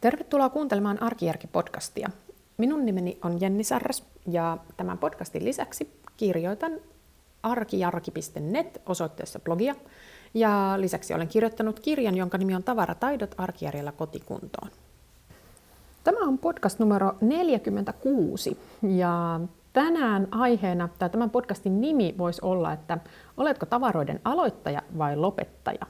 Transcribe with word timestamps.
Tervetuloa 0.00 0.48
kuuntelemaan 0.48 1.02
Arkijärki-podcastia. 1.02 2.10
Minun 2.56 2.86
nimeni 2.86 3.18
on 3.24 3.40
Jenni 3.40 3.64
Sarras 3.64 4.04
ja 4.28 4.58
tämän 4.76 4.98
podcastin 4.98 5.44
lisäksi 5.44 6.00
kirjoitan 6.16 6.72
arkijarki.net 7.42 8.82
osoitteessa 8.86 9.38
blogia 9.38 9.74
ja 10.34 10.74
lisäksi 10.76 11.14
olen 11.14 11.28
kirjoittanut 11.28 11.80
kirjan, 11.80 12.16
jonka 12.16 12.38
nimi 12.38 12.54
on 12.54 12.62
Tavarataidot 12.62 13.34
arkijärjellä 13.38 13.92
kotikuntoon. 13.92 14.70
Tämä 16.04 16.18
on 16.28 16.38
podcast 16.38 16.78
numero 16.78 17.12
46 17.20 18.58
ja 18.82 19.40
tänään 19.72 20.28
aiheena, 20.30 20.88
tai 20.98 21.10
tämän 21.10 21.30
podcastin 21.30 21.80
nimi 21.80 22.14
voisi 22.18 22.40
olla, 22.44 22.72
että 22.72 22.98
oletko 23.36 23.66
tavaroiden 23.66 24.20
aloittaja 24.24 24.82
vai 24.98 25.16
lopettaja? 25.16 25.86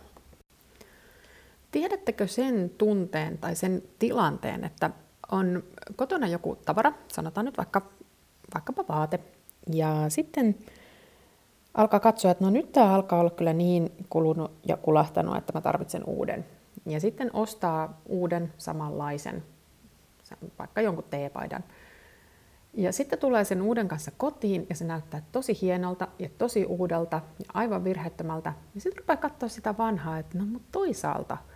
Tiedättekö 1.77 2.27
sen 2.27 2.71
tunteen 2.79 3.39
tai 3.39 3.57
sen 3.57 3.83
tilanteen, 3.99 4.65
että 4.65 4.91
on 5.33 5.63
kotona 5.97 6.27
joku 6.27 6.57
tavara, 6.65 6.93
sanotaan 7.09 7.45
nyt 7.45 7.57
vaikka, 7.57 7.83
vaikkapa 8.55 8.85
vaate, 8.89 9.21
ja 9.73 10.05
sitten 10.09 10.57
alkaa 11.75 12.01
katsoa, 12.01 12.31
että 12.31 12.45
no 12.45 12.51
nyt 12.51 12.73
tämä 12.73 12.95
alkaa 12.95 13.21
olla 13.21 13.31
kyllä 13.31 13.53
niin 13.53 13.93
kulunut 14.11 14.53
ja 14.69 14.77
kulahtanut, 14.77 15.37
että 15.37 15.53
mä 15.55 15.61
tarvitsen 15.61 16.05
uuden. 16.05 16.47
Ja 16.87 17.01
sitten 17.01 17.31
ostaa 17.33 18.01
uuden 18.07 18.53
samanlaisen, 18.59 19.43
vaikka 20.59 20.81
jonkun 20.81 21.05
teepaidan. 21.11 21.65
Ja 22.75 22.93
sitten 22.93 23.19
tulee 23.19 23.45
sen 23.45 23.63
uuden 23.63 23.89
kanssa 23.89 24.11
kotiin 24.17 24.67
ja 24.69 24.75
se 24.75 24.85
näyttää 24.85 25.23
tosi 25.33 25.59
hienolta 25.63 26.09
ja 26.19 26.29
tosi 26.39 26.65
uudelta 26.65 27.21
ja 27.39 27.47
aivan 27.55 27.85
virheettömältä. 27.85 28.53
Ja 28.75 28.81
sitten 28.81 28.99
rupeaa 28.99 29.17
katsoa 29.17 29.49
sitä 29.49 29.75
vanhaa, 29.79 30.19
että 30.19 30.39
no 30.39 30.47
mutta 30.47 30.69
toisaalta– 30.73 31.37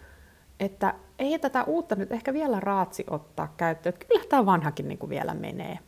että 0.60 0.94
ei 1.18 1.38
tätä 1.38 1.64
uutta 1.64 1.94
nyt 1.94 2.12
ehkä 2.12 2.32
vielä 2.32 2.60
raatsi 2.60 3.04
ottaa 3.10 3.54
käyttöön, 3.56 3.94
että 3.94 4.06
kyllä 4.06 4.24
tämä 4.28 4.46
vanhakin 4.46 4.88
niin 4.88 4.98
kuin 4.98 5.10
vielä 5.10 5.34
menee. 5.34 5.78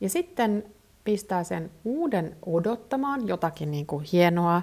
Ja 0.00 0.08
sitten 0.08 0.64
pistää 1.04 1.44
sen 1.44 1.70
uuden 1.84 2.36
odottamaan 2.46 3.28
jotakin 3.28 3.70
niin 3.70 3.86
kuin 3.86 4.04
hienoa 4.12 4.62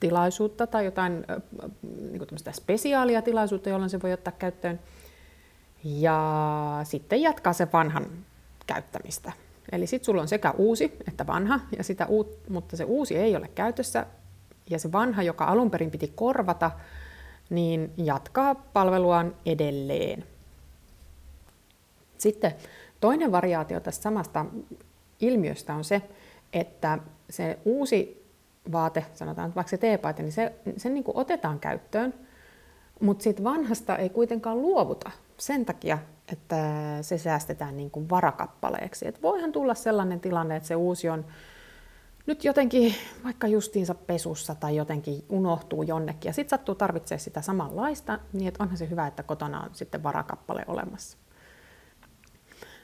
tilaisuutta 0.00 0.66
tai 0.66 0.84
jotain 0.84 1.24
niin 1.82 2.18
kuin 2.18 2.28
spesiaalia 2.52 3.22
tilaisuutta, 3.22 3.68
jolloin 3.68 3.90
se 3.90 4.02
voi 4.02 4.12
ottaa 4.12 4.32
käyttöön. 4.38 4.80
Ja 5.84 6.80
sitten 6.84 7.22
jatkaa 7.22 7.52
sen 7.52 7.72
vanhan 7.72 8.06
käyttämistä. 8.66 9.32
Eli 9.72 9.86
sitten 9.86 10.04
sulla 10.06 10.22
on 10.22 10.28
sekä 10.28 10.50
uusi 10.50 10.96
että 11.08 11.26
vanha, 11.26 11.60
ja 11.78 11.84
sitä 11.84 12.06
uut, 12.06 12.38
mutta 12.48 12.76
se 12.76 12.84
uusi 12.84 13.16
ei 13.16 13.36
ole 13.36 13.48
käytössä, 13.48 14.06
ja 14.70 14.78
se 14.78 14.92
vanha, 14.92 15.22
joka 15.22 15.44
alun 15.44 15.70
perin 15.70 15.90
piti 15.90 16.12
korvata, 16.14 16.70
niin 17.50 17.92
jatkaa 17.96 18.54
palveluaan 18.54 19.36
edelleen. 19.46 20.24
Sitten 22.18 22.54
toinen 23.00 23.32
variaatio 23.32 23.80
tästä 23.80 24.02
samasta 24.02 24.46
ilmiöstä 25.20 25.74
on 25.74 25.84
se, 25.84 26.02
että 26.52 26.98
se 27.30 27.58
uusi 27.64 28.26
vaate, 28.72 29.06
sanotaan 29.14 29.54
vaikka 29.54 29.70
se 29.70 29.78
teepaita, 29.78 30.22
niin 30.22 30.32
se, 30.32 30.52
se 30.76 30.88
niin 30.88 31.04
otetaan 31.14 31.60
käyttöön, 31.60 32.14
mutta 33.00 33.22
siitä 33.22 33.44
vanhasta 33.44 33.96
ei 33.96 34.08
kuitenkaan 34.08 34.62
luovuta 34.62 35.10
sen 35.36 35.64
takia, 35.64 35.98
että 36.32 36.56
se 37.02 37.18
säästetään 37.18 37.76
niin 37.76 37.90
kuin 37.90 38.10
varakappaleeksi. 38.10 39.08
Et 39.08 39.22
voihan 39.22 39.52
tulla 39.52 39.74
sellainen 39.74 40.20
tilanne, 40.20 40.56
että 40.56 40.66
se 40.66 40.76
uusi 40.76 41.08
on 41.08 41.24
nyt 42.28 42.44
jotenkin 42.44 42.94
vaikka 43.24 43.46
justiinsa 43.46 43.94
pesussa 43.94 44.54
tai 44.54 44.76
jotenkin 44.76 45.24
unohtuu 45.28 45.82
jonnekin 45.82 46.28
ja 46.28 46.32
sitten 46.32 46.50
sattuu 46.50 46.74
tarvitsemaan 46.74 47.20
sitä 47.20 47.42
samanlaista, 47.42 48.18
niin 48.32 48.48
että 48.48 48.62
onhan 48.62 48.78
se 48.78 48.90
hyvä, 48.90 49.06
että 49.06 49.22
kotona 49.22 49.60
on 49.60 49.70
sitten 49.72 50.02
varakappale 50.02 50.64
olemassa. 50.66 51.18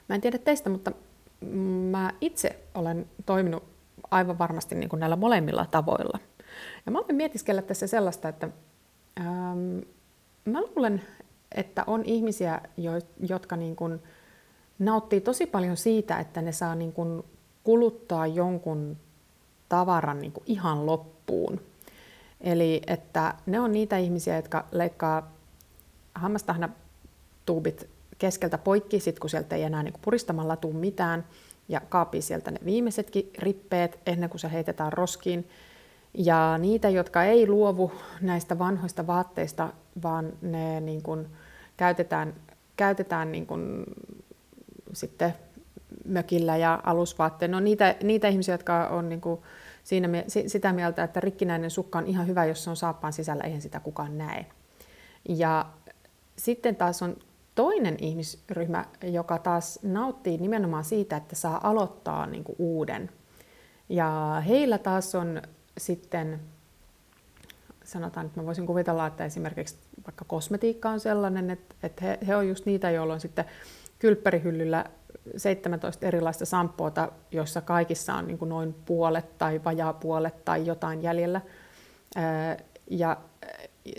Mä 0.09 0.15
en 0.15 0.21
tiedä 0.21 0.39
teistä, 0.39 0.71
mutta 0.71 0.93
mä 1.91 2.13
itse 2.21 2.61
olen 2.75 3.07
toiminut 3.27 3.63
aivan 4.11 4.39
varmasti 4.39 4.75
niin 4.75 4.89
kuin 4.89 5.01
näillä 5.01 5.17
molemmilla 5.17 5.67
tavoilla. 5.71 6.19
Ja 6.87 6.93
mä 6.93 6.99
olen 6.99 7.17
mietiskellä 7.17 7.63
tässä 7.63 7.87
sellaista, 7.87 8.29
että 8.29 8.49
ähm, 9.21 9.79
mä 10.45 10.61
luulen, 10.61 11.03
että 11.53 11.85
on 11.87 12.05
ihmisiä, 12.05 12.61
jo, 12.77 12.93
jotka 13.29 13.57
niin 13.57 13.77
kuin 13.77 14.03
nauttii 14.79 15.21
tosi 15.21 15.47
paljon 15.47 15.77
siitä, 15.77 16.19
että 16.19 16.43
ne 16.43 16.53
saa 16.53 16.75
niin 16.75 16.93
kuin 16.93 17.23
kuluttaa 17.65 18.27
jonkun 18.27 18.97
tavaran 19.69 20.21
niin 20.21 20.33
kuin 20.33 20.45
ihan 20.47 20.87
loppuun. 20.87 21.61
Eli 22.41 22.83
että 22.87 23.35
ne 23.47 23.61
on 23.61 23.73
niitä 23.73 23.97
ihmisiä, 23.97 24.37
jotka 24.37 24.65
leikkaa 24.73 25.33
hammastahna 26.15 26.69
tuubit 27.47 27.89
keskeltä 28.19 28.59
poikki, 28.59 29.01
sit 29.01 29.19
kun 29.19 29.31
sieltä 29.31 29.57
ei 29.57 29.63
enää 29.63 29.83
niin 29.83 29.95
puristamalla 30.03 30.57
tule 30.57 30.75
mitään, 30.75 31.25
ja 31.69 31.81
kaapii 31.81 32.23
sieltä 32.23 32.51
ne 32.51 32.59
viimeisetkin 32.65 33.31
rippeet 33.39 33.99
ennen 34.07 34.31
kuin 34.31 34.41
se 34.41 34.53
heitetään 34.53 34.93
roskiin. 34.93 35.49
Ja 36.15 36.59
niitä, 36.59 36.89
jotka 36.89 37.25
ei 37.25 37.47
luovu 37.47 37.93
näistä 38.21 38.59
vanhoista 38.59 39.07
vaatteista, 39.07 39.73
vaan 40.03 40.33
ne 40.43 40.81
niin 40.81 41.03
kuin 41.03 41.27
käytetään, 41.77 42.35
käytetään 42.77 43.33
niin 43.33 43.47
kuin 43.47 43.85
sitten 44.93 45.35
mökillä 46.05 46.57
ja 46.57 46.81
alusvaatteen. 46.85 47.51
No 47.51 47.61
niitä, 47.61 47.97
niitä 48.03 48.29
ihmisiä, 48.29 48.55
jotka 48.55 48.87
on 48.87 49.09
niin 49.09 49.21
kuin 49.21 49.41
siinä, 49.85 50.09
sitä 50.47 50.73
mieltä, 50.73 51.05
että 51.05 51.21
rikkinäinen 51.21 51.71
sukka 51.71 51.99
on 51.99 52.07
ihan 52.07 52.27
hyvä, 52.27 52.45
jos 52.45 52.65
se 52.65 52.71
on 52.71 52.77
saappaan 52.77 53.13
sisällä, 53.13 53.45
eihän 53.45 53.61
sitä 53.61 53.81
kukaan 53.81 54.19
näe. 54.19 54.47
Ja 55.29 55.67
sitten 56.37 56.77
taas 56.77 57.03
on 57.03 57.17
toinen 57.55 57.97
ihmisryhmä, 58.01 58.85
joka 59.03 59.39
taas 59.39 59.79
nauttii 59.83 60.39
nimenomaan 60.39 60.85
siitä, 60.85 61.17
että 61.17 61.37
saa 61.37 61.69
aloittaa 61.69 62.27
niin 62.27 62.45
kuin 62.45 62.57
uuden. 62.59 63.11
Ja 63.89 64.43
heillä 64.47 64.79
taas 64.79 65.15
on 65.15 65.43
sitten, 65.79 66.41
sanotaan, 67.85 68.27
että 68.27 68.41
mä 68.41 68.47
voisin 68.47 68.67
kuvitella, 68.67 69.07
että 69.07 69.25
esimerkiksi 69.25 69.77
vaikka 70.07 70.25
kosmetiikka 70.25 70.91
on 70.91 71.01
sellainen, 71.01 71.51
että, 71.51 71.75
että 71.83 72.05
he, 72.05 72.19
he 72.27 72.37
on 72.37 72.49
just 72.49 72.67
niitä, 72.67 72.91
joilla 72.91 73.15
on 73.15 73.21
sitten 73.21 73.45
kylppärihyllyllä 73.99 74.85
17 75.37 76.07
erilaista 76.07 76.45
samppuota, 76.45 77.13
joissa 77.31 77.61
kaikissa 77.61 78.15
on 78.15 78.27
niin 78.27 78.39
kuin 78.39 78.49
noin 78.49 78.75
puolet 78.87 79.39
tai 79.39 79.61
vajaa 79.65 79.93
puolet 79.93 80.45
tai 80.45 80.67
jotain 80.67 81.03
jäljellä. 81.03 81.41
Ja 82.91 83.17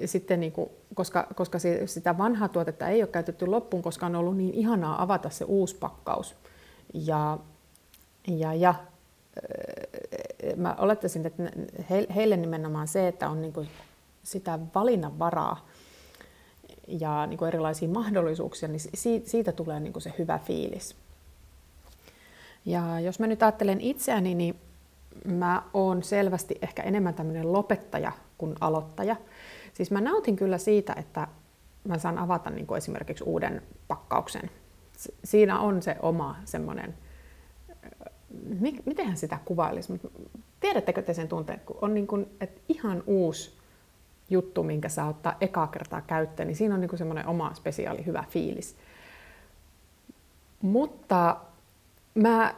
sitten 0.06 0.40
niin 0.40 0.52
kuin, 0.52 0.70
koska, 0.94 1.28
koska 1.36 1.58
sitä 1.86 2.18
vanhaa 2.18 2.48
tuotetta 2.48 2.88
ei 2.88 3.02
ole 3.02 3.08
käytetty 3.08 3.48
loppuun, 3.48 3.84
koska 3.84 4.06
on 4.06 4.16
ollut 4.16 4.38
niin 4.38 4.54
ihanaa 4.54 5.04
avata 5.04 5.30
se 5.30 5.46
uusi 5.46 5.76
pakkaus. 5.76 6.36
Ja, 6.94 7.38
ja, 8.28 8.54
ja 8.54 8.76
mä 10.56 10.76
olettaisin, 10.80 11.26
että 11.26 11.44
heille 12.16 12.38
nimenomaan 12.38 12.88
se, 12.88 13.08
että 13.08 13.30
on 13.30 13.42
niin 13.42 13.54
kuin 13.54 13.70
sitä 14.24 14.60
valinnanvaraa 14.76 15.68
ja 16.88 17.26
niin 17.26 17.38
kuin 17.38 17.48
erilaisia 17.48 17.90
mahdollisuuksia, 17.90 18.70
niin 18.70 18.82
siitä 19.26 19.52
tulee 19.52 19.80
niin 19.80 19.94
kuin 19.94 20.04
se 20.04 20.14
hyvä 20.18 20.40
fiilis. 20.40 20.96
Ja 22.66 23.00
jos 23.00 23.20
mä 23.20 23.28
nyt 23.28 23.44
ajattelen 23.44 23.82
itseäni, 23.82 24.36
niin 24.36 24.56
mä 25.26 25.64
oon 25.74 26.04
selvästi 26.04 26.56
ehkä 26.62 26.84
enemmän 26.84 27.14
tämmöinen 27.14 27.54
lopettaja 27.54 28.12
kuin 28.38 28.56
aloittaja. 28.62 29.16
Siis 29.74 29.92
mä 29.92 30.02
nautin 30.02 30.36
kyllä 30.36 30.58
siitä, 30.58 30.94
että 30.98 31.28
mä 31.84 31.98
saan 31.98 32.18
avata 32.18 32.50
niin 32.50 32.68
kuin 32.68 32.78
esimerkiksi 32.78 33.24
uuden 33.24 33.62
pakkauksen. 33.88 34.50
Siinä 35.24 35.60
on 35.60 35.82
se 35.82 35.96
oma 36.02 36.36
semmoinen, 36.46 36.94
mitenhän 38.86 39.18
sitä 39.18 39.40
kuvailisi, 39.46 39.92
mutta 39.92 40.08
tiedättekö 40.60 41.02
te 41.02 41.14
sen 41.14 41.28
tunteen, 41.28 41.60
kun 41.60 41.78
on 41.82 41.94
niin 41.94 42.08
kuin, 42.08 42.28
että 42.42 42.62
ihan 42.70 43.04
uusi 43.08 43.52
juttu, 44.30 44.64
minkä 44.64 44.90
saa 44.90 45.10
ottaa 45.10 45.36
ekaa 45.42 45.68
kertaa 45.68 46.02
käyttöön, 46.02 46.48
niin 46.48 46.56
siinä 46.56 46.76
on 46.76 46.82
niin 46.82 46.98
semmoinen 46.98 47.28
oma 47.28 47.54
spesiaali 47.54 48.06
hyvä 48.06 48.24
fiilis. 48.30 48.76
Mutta 50.62 51.38
mä 52.16 52.56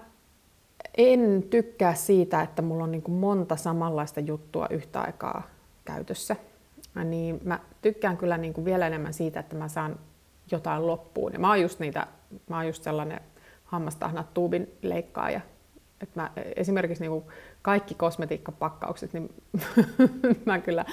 en 0.98 1.44
tykkää 1.50 1.94
siitä, 1.94 2.42
että 2.42 2.62
mulla 2.62 2.84
on 2.84 2.92
niin 2.92 3.12
monta 3.12 3.56
samanlaista 3.56 4.20
juttua 4.20 4.68
yhtä 4.70 5.02
aikaa 5.02 5.44
käytössä. 5.86 6.36
Niin 7.04 7.40
mä 7.44 7.60
tykkään 7.82 8.18
kyllä 8.18 8.38
niin 8.38 8.66
vielä 8.66 8.88
enemmän 8.88 9.14
siitä, 9.14 9.40
että 9.40 9.56
mä 9.56 9.68
saan 9.68 10.00
jotain 10.52 10.88
loppuun. 10.88 11.34
Ja 11.34 11.40
mä 11.40 11.48
oon 11.48 11.62
just, 11.62 11.80
niitä, 11.80 12.08
mä 12.50 12.56
oon 12.56 12.68
just 12.68 12.84
sellainen 12.84 13.20
hammastahnat 13.66 14.34
tuubin 14.34 14.72
leikkaaja. 14.82 15.42
Et 16.02 16.16
mä, 16.16 16.32
esimerkiksi 16.56 17.04
niin 17.04 17.12
kuin 17.12 17.26
kaikki 17.62 17.96
kosmetiikkapakkaukset, 17.96 19.14
niin 19.14 19.30
mä 20.46 20.60
kyllä, 20.60 20.86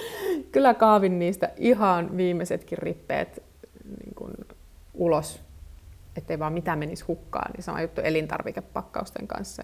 kyllä 0.53 0.75
kaavin 0.75 1.19
niistä 1.19 1.51
ihan 1.57 2.17
viimeisetkin 2.17 2.79
rippeet 2.79 3.43
niin 3.85 4.47
ulos 4.95 5.41
ettei 6.17 6.39
vaan 6.39 6.53
mitä 6.53 6.77
menisi 6.77 7.05
hukkaan, 7.05 7.53
niin 7.53 7.63
sama 7.63 7.83
juttu 7.83 8.01
elintarvikepakkausten 8.01 9.29
kanssa. 9.29 9.63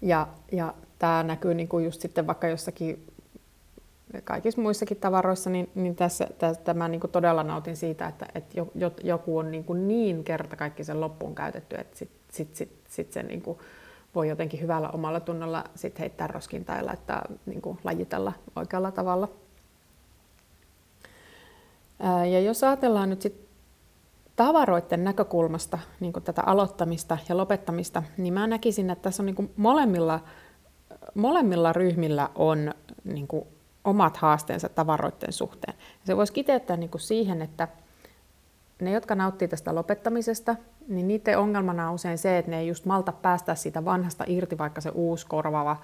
Ja, 0.00 0.28
ja 0.52 0.74
tämä 0.98 1.22
näkyy 1.22 1.54
niin 1.54 1.68
kuin 1.68 1.84
just 1.84 2.00
sitten 2.00 2.26
vaikka 2.26 2.48
jossakin 2.48 3.06
kaikissa 4.24 4.60
muissakin 4.60 4.96
tavaroissa, 4.96 5.50
niin, 5.50 5.70
niin 5.74 5.96
tässä, 5.96 6.28
tässä 6.38 6.74
mä 6.74 6.88
niin 6.88 7.00
kuin 7.00 7.10
todella 7.10 7.42
nautin 7.42 7.76
siitä, 7.76 8.06
että, 8.06 8.26
että 8.34 8.54
joku 9.04 9.38
on 9.38 9.50
niin, 9.50 9.64
kuin 9.64 9.88
niin 9.88 10.24
kerta 10.24 10.56
kaikki 10.56 10.84
sen 10.84 11.00
loppuun 11.00 11.34
käytetty, 11.34 11.76
että 11.76 11.98
sitten 11.98 12.18
sit, 12.30 12.56
sit, 12.56 12.72
sit 12.88 13.12
se 13.12 13.22
niin 13.22 13.42
kuin 13.42 13.58
voi 14.14 14.28
jotenkin 14.28 14.60
hyvällä 14.60 14.88
omalla 14.88 15.20
tunnolla 15.20 15.64
sit 15.74 15.98
heittää 15.98 16.26
roskiin 16.26 16.64
tai 16.64 16.82
laittaa, 16.82 17.22
niin 17.46 17.62
kuin 17.62 17.78
lajitella 17.84 18.32
oikealla 18.56 18.90
tavalla. 18.90 19.28
Ja 22.30 22.40
jos 22.40 22.64
ajatellaan 22.64 23.10
nyt 23.10 23.22
sit 23.22 23.48
tavaroiden 24.36 25.04
näkökulmasta 25.04 25.78
niin 26.00 26.12
kuin 26.12 26.22
tätä 26.22 26.42
aloittamista 26.42 27.18
ja 27.28 27.36
lopettamista, 27.36 28.02
niin 28.16 28.34
mä 28.34 28.46
näkisin, 28.46 28.90
että 28.90 29.02
tässä 29.02 29.22
on 29.22 29.26
niin 29.26 29.36
kuin 29.36 29.50
molemmilla, 29.56 30.20
molemmilla 31.14 31.72
ryhmillä 31.72 32.30
on 32.34 32.74
niin 33.04 33.28
kuin 33.28 33.46
omat 33.84 34.16
haasteensa 34.16 34.68
tavaroiden 34.68 35.32
suhteen. 35.32 35.74
Se 36.04 36.16
voisi 36.16 36.32
kiteyttää 36.32 36.76
niin 36.76 36.90
kuin 36.90 37.00
siihen, 37.00 37.42
että 37.42 37.68
ne, 38.80 38.90
jotka 38.90 39.14
nauttii 39.14 39.48
tästä 39.48 39.74
lopettamisesta, 39.74 40.56
niin 40.88 41.08
niiden 41.08 41.38
ongelmana 41.38 41.88
on 41.88 41.94
usein 41.94 42.18
se, 42.18 42.38
että 42.38 42.50
ne 42.50 42.58
ei 42.58 42.68
just 42.68 42.84
malta 42.84 43.12
päästä 43.12 43.54
siitä 43.54 43.84
vanhasta 43.84 44.24
irti, 44.26 44.58
vaikka 44.58 44.80
se 44.80 44.90
uusi 44.90 45.26
korvaava 45.26 45.76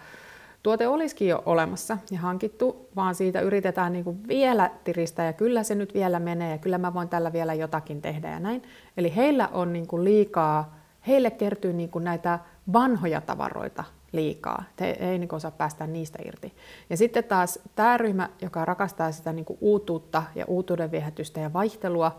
tuote 0.62 0.88
olisikin 0.88 1.28
jo 1.28 1.42
olemassa 1.46 1.98
ja 2.10 2.18
hankittu, 2.18 2.88
vaan 2.96 3.14
siitä 3.14 3.40
yritetään 3.40 3.92
niin 3.92 4.04
kuin 4.04 4.28
vielä 4.28 4.70
tiristää 4.84 5.26
ja 5.26 5.32
kyllä 5.32 5.62
se 5.62 5.74
nyt 5.74 5.94
vielä 5.94 6.20
menee 6.20 6.50
ja 6.50 6.58
kyllä 6.58 6.78
mä 6.78 6.94
voin 6.94 7.08
tällä 7.08 7.32
vielä 7.32 7.54
jotakin 7.54 8.02
tehdä 8.02 8.30
ja 8.30 8.40
näin. 8.40 8.62
Eli 8.96 9.16
heillä 9.16 9.48
on 9.52 9.72
niin 9.72 9.86
kuin 9.86 10.04
liikaa, 10.04 10.76
heille 11.06 11.30
kertyy 11.30 11.72
niin 11.72 11.88
kuin 11.88 12.04
näitä 12.04 12.38
vanhoja 12.72 13.20
tavaroita 13.20 13.84
liikaa. 14.12 14.64
He 14.80 14.96
ei 15.00 15.18
niin 15.18 15.34
osaa 15.34 15.50
päästä 15.50 15.86
niistä 15.86 16.18
irti. 16.24 16.54
Ja 16.90 16.96
sitten 16.96 17.24
taas 17.24 17.58
tämä 17.76 17.96
ryhmä, 17.96 18.28
joka 18.42 18.64
rakastaa 18.64 19.12
sitä 19.12 19.32
niin 19.32 19.44
kuin 19.44 19.58
uutuutta 19.60 20.22
ja 20.34 20.44
uutuuden 20.46 20.90
viehätystä 20.90 21.40
ja 21.40 21.52
vaihtelua, 21.52 22.18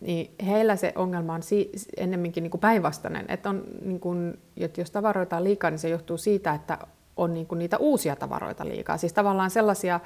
niin 0.00 0.34
heillä 0.46 0.76
se 0.76 0.92
ongelma 0.96 1.34
on 1.34 1.42
si- 1.42 1.70
ennemminkin 1.96 2.42
niin 2.42 2.50
kuin 2.50 2.60
päinvastainen. 2.60 3.24
Että, 3.28 3.50
on, 3.50 3.64
niin 3.82 4.00
kuin, 4.00 4.38
että 4.56 4.80
jos 4.80 4.90
tavaroita 4.90 5.36
on 5.36 5.44
liikaa, 5.44 5.70
niin 5.70 5.78
se 5.78 5.88
johtuu 5.88 6.18
siitä, 6.18 6.54
että 6.54 6.78
on 7.16 7.34
niin 7.34 7.46
kuin 7.46 7.58
niitä 7.58 7.78
uusia 7.78 8.16
tavaroita 8.16 8.68
liikaa. 8.68 8.96
Siis 8.96 9.12
tavallaan 9.12 9.50
sellaisia, 9.50 10.00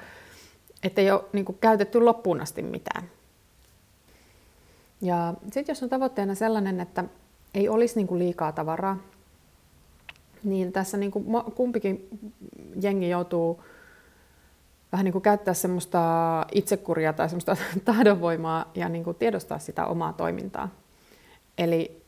että 0.82 1.00
ei 1.00 1.10
ole 1.10 1.24
niin 1.32 1.44
kuin 1.44 1.58
käytetty 1.60 2.00
loppuun 2.00 2.40
asti 2.40 2.62
mitään. 2.62 3.10
Ja 5.00 5.34
sitten 5.42 5.72
jos 5.72 5.82
on 5.82 5.88
tavoitteena 5.88 6.34
sellainen, 6.34 6.80
että 6.80 7.04
ei 7.54 7.68
olisi 7.68 7.96
niin 7.96 8.06
kuin 8.06 8.18
liikaa 8.18 8.52
tavaraa, 8.52 8.98
niin 10.44 10.72
tässä 10.72 10.96
niin 10.96 11.10
kuin 11.10 11.24
kumpikin 11.54 12.08
jengi 12.82 13.08
joutuu 13.08 13.62
vähän 14.92 15.04
niin 15.04 15.12
kuin 15.12 15.22
käyttää 15.22 15.54
semmoista 15.54 16.00
itsekuria 16.52 17.12
tai 17.12 17.28
semmoista 17.28 17.56
tahdonvoimaa 17.84 18.70
ja 18.74 18.88
niin 18.88 19.04
kuin 19.04 19.16
tiedostaa 19.16 19.58
sitä 19.58 19.86
omaa 19.86 20.12
toimintaa. 20.12 20.68
Eli 21.58 22.02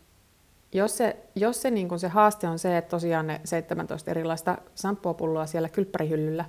jos 0.72 0.96
se, 0.96 1.16
jos 1.34 1.62
se, 1.62 1.70
niin 1.70 1.88
kuin 1.88 1.98
se 1.98 2.08
haaste 2.08 2.48
on 2.48 2.58
se, 2.58 2.78
että 2.78 2.90
tosiaan 2.90 3.26
ne 3.26 3.40
17 3.44 4.10
erilaista 4.10 4.58
samppuapulloa 4.74 5.46
siellä 5.46 5.68
kylppärihyllyllä, 5.68 6.44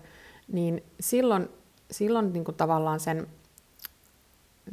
niin 0.52 0.84
silloin, 1.00 1.50
silloin 1.92 2.34
niin 2.34 2.46
kuin 2.46 2.56
tavallaan 2.56 3.00
sen 3.00 3.28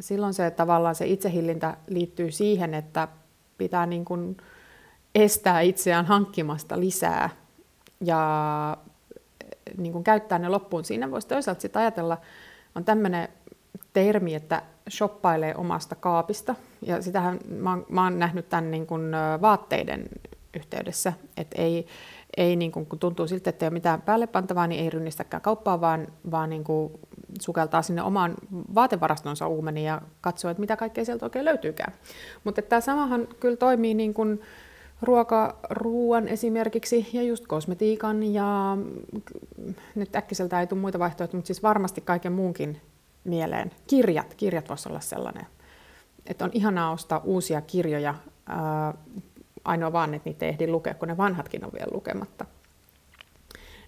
silloin 0.00 0.34
se 0.34 0.50
tavallaan 0.50 0.94
se 0.94 1.06
itsehillintä 1.06 1.76
liittyy 1.86 2.30
siihen, 2.30 2.74
että 2.74 3.08
pitää 3.58 3.86
niin 3.86 4.04
kuin 4.04 4.36
estää 5.14 5.60
itseään 5.60 6.06
hankkimasta 6.06 6.80
lisää 6.80 7.30
ja 8.00 8.76
niin 9.76 9.92
kuin 9.92 10.04
käyttää 10.04 10.38
ne 10.38 10.48
loppuun. 10.48 10.84
Siinä 10.84 11.10
voisi 11.10 11.28
toisaalta 11.28 11.60
sitten 11.60 11.82
ajatella, 11.82 12.18
on 12.74 12.84
tämmöinen 12.84 13.28
termi, 13.92 14.34
että 14.34 14.62
shoppailee 14.90 15.54
omasta 15.56 15.94
kaapista. 15.94 16.54
Ja 16.82 17.02
sitähän 17.02 17.38
mä 17.48 17.70
oon, 17.70 17.86
mä 17.88 18.04
oon 18.04 18.18
nähnyt 18.18 18.48
tämän 18.48 18.70
niin 18.70 18.86
kuin 18.86 19.12
vaatteiden 19.40 20.04
yhteydessä, 20.56 21.12
että 21.36 21.62
ei, 21.62 21.86
ei 22.36 22.56
niin 22.56 22.72
kuin, 22.72 22.86
kun 22.86 22.98
tuntuu 22.98 23.26
siltä, 23.26 23.50
että 23.50 23.64
ei 23.64 23.68
ole 23.68 23.72
mitään 23.72 24.02
päälle 24.02 24.26
pantavaa, 24.26 24.66
niin 24.66 24.82
ei 24.82 24.90
rynnistäkään 24.90 25.40
kauppaa, 25.40 25.80
vaan, 25.80 26.06
vaan 26.30 26.50
niin 26.50 26.64
kuin 26.64 26.92
sukeltaa 27.40 27.82
sinne 27.82 28.02
omaan 28.02 28.34
vaatevarastonsa 28.74 29.48
uumeniin 29.48 29.86
ja 29.86 30.02
katsoo, 30.20 30.50
että 30.50 30.60
mitä 30.60 30.76
kaikkea 30.76 31.04
sieltä 31.04 31.26
oikein 31.26 31.44
löytyykään. 31.44 31.92
Mutta 32.44 32.62
tämä 32.62 32.80
samahan 32.80 33.28
kyllä 33.40 33.56
toimii 33.56 33.94
niin 33.94 34.14
kuin 34.14 34.40
ruoka, 35.02 35.58
ruoan 35.70 36.28
esimerkiksi 36.28 37.08
ja 37.12 37.22
just 37.22 37.46
kosmetiikan 37.46 38.22
ja 38.22 38.76
nyt 39.94 40.16
äkkiseltä 40.16 40.60
ei 40.60 40.66
tule 40.66 40.80
muita 40.80 40.98
vaihtoehtoja, 40.98 41.38
mutta 41.38 41.46
siis 41.46 41.62
varmasti 41.62 42.00
kaiken 42.00 42.32
muunkin 42.32 42.80
mieleen. 43.24 43.70
Kirjat, 43.86 44.34
kirjat 44.34 44.68
voisi 44.68 44.88
olla 44.88 45.00
sellainen, 45.00 45.46
että 46.26 46.44
on 46.44 46.50
ihanaa 46.54 46.92
ostaa 46.92 47.20
uusia 47.24 47.60
kirjoja, 47.60 48.14
ää, 48.46 48.94
ainoa 49.64 49.92
vaan, 49.92 50.14
että 50.14 50.30
niitä 50.30 50.44
ei 50.44 50.50
ehdi 50.50 50.66
lukea, 50.68 50.94
kun 50.94 51.08
ne 51.08 51.16
vanhatkin 51.16 51.64
on 51.64 51.72
vielä 51.72 51.92
lukematta. 51.92 52.44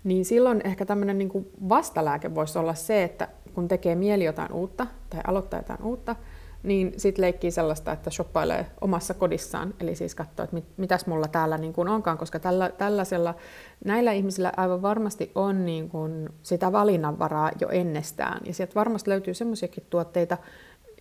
Niin 0.04 0.24
silloin 0.24 0.60
ehkä 0.64 0.86
tämmöinen 0.86 1.18
niin 1.18 1.52
vastalääke 1.68 2.34
voisi 2.34 2.58
olla 2.58 2.74
se, 2.74 3.02
että 3.02 3.28
kun 3.54 3.68
tekee 3.68 3.94
mieli 3.94 4.24
jotain 4.24 4.52
uutta 4.52 4.86
tai 5.10 5.20
aloittaa 5.26 5.60
jotain 5.60 5.82
uutta, 5.82 6.16
niin 6.62 6.92
sitten 6.96 7.22
leikkii 7.22 7.50
sellaista, 7.50 7.92
että 7.92 8.10
shoppailee 8.10 8.66
omassa 8.80 9.14
kodissaan, 9.14 9.74
eli 9.80 9.94
siis 9.94 10.14
katsoo, 10.14 10.44
että 10.44 10.56
mit, 10.56 10.64
mitäs 10.76 11.06
mulla 11.06 11.28
täällä 11.28 11.58
niin 11.58 11.72
kuin 11.72 11.88
onkaan, 11.88 12.18
koska 12.18 12.38
tällä, 12.38 12.70
tällaisella, 12.78 13.34
näillä 13.84 14.12
ihmisillä 14.12 14.52
aivan 14.56 14.82
varmasti 14.82 15.30
on 15.34 15.66
niin 15.66 15.88
kuin 15.88 16.28
sitä 16.42 16.72
valinnanvaraa 16.72 17.50
jo 17.60 17.68
ennestään, 17.68 18.40
ja 18.44 18.54
sieltä 18.54 18.74
varmasti 18.74 19.10
löytyy 19.10 19.34
semmoisiakin 19.34 19.86
tuotteita, 19.90 20.36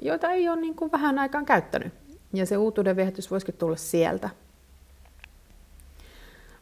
joita 0.01 0.31
ei 0.31 0.49
ole 0.49 0.61
niin 0.61 0.75
kuin 0.75 0.91
vähän 0.91 1.19
aikaan 1.19 1.45
käyttänyt, 1.45 1.93
ja 2.33 2.45
se 2.45 2.57
uutuuden 2.57 2.95
viehätys 2.95 3.31
voisikin 3.31 3.55
tulla 3.55 3.75
sieltä. 3.75 4.29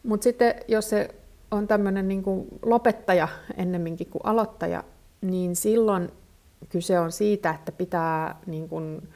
Mutta 0.03 0.23
sitten 0.23 0.55
jos 0.67 0.89
se 0.89 1.15
on 1.51 1.67
tämmöinen 1.67 2.07
niin 2.07 2.23
kuin 2.23 2.47
lopettaja 2.61 3.27
ennemminkin 3.57 4.07
kuin 4.07 4.21
aloittaja, 4.25 4.83
niin 5.21 5.55
silloin 5.55 6.11
kyse 6.69 6.99
on 6.99 7.11
siitä, 7.11 7.49
että 7.49 7.71
pitää 7.71 8.39
niin 8.45 8.69
kuin, 8.69 9.09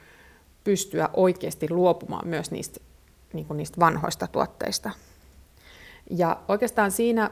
pystyä 0.63 1.09
oikeasti 1.13 1.69
luopumaan 1.69 2.27
myös 2.27 2.51
niistä, 2.51 2.79
niin 3.33 3.45
kuin 3.45 3.57
niistä 3.57 3.79
vanhoista 3.79 4.27
tuotteista. 4.27 4.91
Ja 6.09 6.39
oikeastaan 6.47 6.91
siinä, 6.91 7.31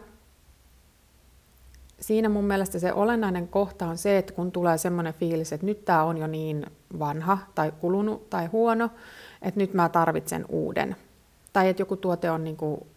siinä 1.99 2.29
mun 2.29 2.43
mielestä 2.45 2.79
se 2.79 2.93
olennainen 2.93 3.47
kohta 3.47 3.87
on 3.87 3.97
se, 3.97 4.17
että 4.17 4.33
kun 4.33 4.51
tulee 4.51 4.77
semmoinen 4.77 5.13
fiilis, 5.13 5.53
että 5.53 5.65
nyt 5.65 5.85
tämä 5.85 6.03
on 6.03 6.17
jo 6.17 6.27
niin 6.27 6.65
vanha 6.99 7.37
tai 7.55 7.71
kulunut 7.79 8.29
tai 8.29 8.45
huono, 8.45 8.89
että 9.41 9.59
nyt 9.59 9.73
mä 9.73 9.89
tarvitsen 9.89 10.45
uuden. 10.49 10.95
Tai 11.53 11.69
että 11.69 11.81
joku 11.81 11.97
tuote 11.97 12.31
on 12.31 12.43
niin 12.43 12.57
kuin 12.57 12.87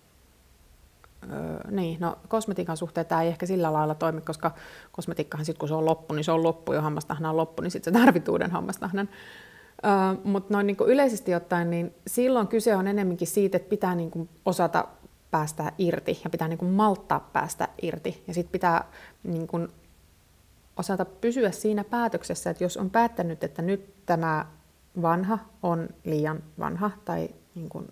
Öö, 1.33 1.71
niin, 1.71 2.01
no 2.01 2.17
kosmetiikan 2.29 2.77
suhteen 2.77 3.07
tämä 3.07 3.23
ei 3.23 3.29
ehkä 3.29 3.47
sillä 3.47 3.73
lailla 3.73 3.95
toimi, 3.95 4.21
koska 4.21 4.51
kosmetiikkahan 4.93 5.45
sitten 5.45 5.59
kun 5.61 5.69
se 5.69 5.75
on 5.75 5.85
loppu, 5.85 6.15
niin 6.15 6.25
se 6.25 6.33
on 6.33 6.43
loppu, 6.43 6.73
jo 6.73 6.83
hammastahna 6.83 7.31
on 7.31 7.37
loppu, 7.37 7.63
niin 7.63 7.71
sitten 7.71 7.95
se 7.95 8.01
tarvitsee 8.01 8.33
uuden 8.33 8.51
hammastahnan. 8.51 9.09
Öö, 9.85 9.91
Mutta 10.25 10.55
noin 10.55 10.67
niin 10.67 10.77
yleisesti 10.87 11.35
ottaen, 11.35 11.71
niin 11.71 11.95
silloin 12.07 12.49
kyse 12.49 12.77
on 12.77 12.87
enemmänkin 12.87 13.29
siitä, 13.29 13.57
että 13.57 13.71
pitää 13.71 13.95
niin 13.95 14.11
kuin 14.11 14.29
osata 14.47 14.89
päästä 15.31 15.73
irti 15.79 16.21
ja 16.25 16.31
pitää 16.31 16.49
niin 16.49 16.59
kuin 16.59 16.73
malttaa 16.73 17.31
päästä 17.33 17.69
irti. 17.83 18.25
Ja 18.29 18.35
sitten 18.35 18.53
pitää 18.53 18.85
niin 19.23 19.47
kuin 19.47 19.69
osata 20.77 21.05
pysyä 21.05 21.51
siinä 21.51 21.85
päätöksessä, 21.85 22.51
että 22.51 22.65
jos 22.65 22.77
on 22.77 22.91
päättänyt, 22.91 23.45
että 23.45 23.63
nyt 23.63 23.95
tämä 24.07 24.47
vanha 25.03 25.39
on 25.63 25.89
liian 26.05 26.43
vanha 26.59 26.91
tai 27.05 27.29
niin 27.55 27.69
kuin 27.69 27.89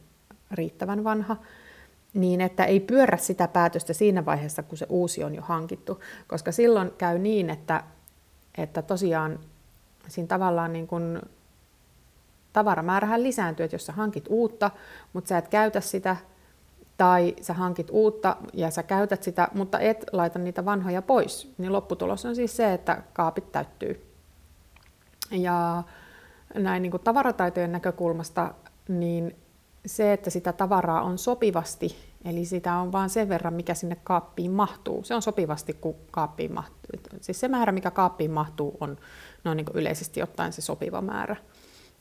riittävän 0.51 1.05
vanha, 1.05 1.37
niin 2.19 2.41
että 2.41 2.65
ei 2.65 2.81
pyörä 2.81 3.17
sitä 3.17 3.49
päätöstä 3.49 3.93
siinä 3.93 4.25
vaiheessa, 4.25 4.63
kun 4.63 4.79
se 4.79 4.87
uusi 4.89 5.25
on 5.25 5.35
jo 5.35 5.43
hankittu, 5.43 6.01
koska 6.27 6.53
silloin 6.53 6.91
käy 6.99 7.19
niin, 7.19 7.51
että, 7.51 7.85
että 8.59 8.83
tosiaan 8.83 9.39
siinä 10.09 10.27
tavallaan 10.27 10.73
niin 10.73 10.87
kuin 10.87 11.23
tavaramäärähän 12.53 13.23
lisääntyy, 13.23 13.65
että 13.65 13.75
jos 13.75 13.87
sä 13.87 13.93
hankit 13.93 14.25
uutta, 14.29 14.71
mutta 15.13 15.29
sä 15.29 15.39
et 15.39 15.49
käytä 15.49 15.81
sitä, 15.81 16.17
tai 16.97 17.37
sä 17.41 17.55
hankit 17.55 17.89
uutta 17.91 18.37
ja 18.53 18.71
sä 18.71 18.83
käytät 18.83 19.23
sitä, 19.23 19.49
mutta 19.55 19.79
et 19.79 20.05
laita 20.13 20.39
niitä 20.39 20.65
vanhoja 20.65 21.03
pois, 21.03 21.53
niin 21.59 21.73
lopputulos 21.73 22.25
on 22.25 22.37
siis 22.37 22.57
se, 22.57 22.73
että 22.73 23.03
kaapit 23.13 23.53
täyttyy. 23.53 24.05
Ja 25.31 25.83
näin 26.55 26.83
niin 26.83 26.91
kuin 26.91 27.03
tavarataitojen 27.03 27.73
näkökulmasta, 27.73 28.55
niin 28.89 29.37
se, 29.87 30.13
että 30.13 30.31
sitä 30.31 30.53
tavaraa 30.53 31.03
on 31.03 31.19
sopivasti, 31.19 32.08
eli 32.25 32.45
sitä 32.45 32.75
on 32.75 32.93
vain 32.93 33.11
sen 33.11 33.29
verran, 33.29 33.55
mikä 33.55 33.75
sinne 33.75 33.97
kaappiin 34.05 34.51
mahtuu. 34.51 35.05
Se 35.05 35.15
on 35.15 35.23
sopivasti, 35.23 35.73
kun 35.73 35.95
kaappiin 36.11 36.55
mahtuu. 36.55 36.79
Siis 37.21 37.41
se 37.41 37.49
määrä, 37.49 37.73
mikä 37.73 37.91
kaappiin 37.91 38.31
mahtuu, 38.31 38.77
on 38.81 38.99
noin 39.45 39.57
niin 39.57 39.67
yleisesti 39.75 40.23
ottaen 40.23 40.53
se 40.53 40.63
sopiva 40.63 41.03
määrä. 41.03 41.37